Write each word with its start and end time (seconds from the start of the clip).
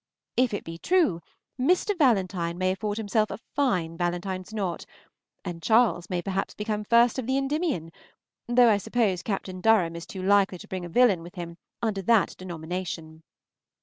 If 0.35 0.51
it 0.55 0.63
be 0.63 0.79
true, 0.79 1.21
Mr. 1.59 1.95
Valentine 1.95 2.57
may 2.57 2.71
afford 2.71 2.97
himself 2.97 3.29
a 3.29 3.37
fine 3.37 3.97
Valentine's 3.97 4.51
knot, 4.51 4.83
and 5.45 5.61
Charles 5.61 6.09
may 6.09 6.23
perhaps 6.23 6.55
become 6.55 6.83
first 6.83 7.19
of 7.19 7.27
the 7.27 7.37
"Endymion," 7.37 7.91
though 8.47 8.71
I 8.71 8.77
suppose 8.77 9.21
Captain 9.21 9.61
Durham 9.61 9.95
is 9.95 10.07
too 10.07 10.23
likely 10.23 10.57
to 10.57 10.67
bring 10.67 10.85
a 10.85 10.89
villain 10.89 11.21
with 11.21 11.35
him 11.35 11.55
under 11.83 12.01
that 12.01 12.33
denomination. 12.39 13.21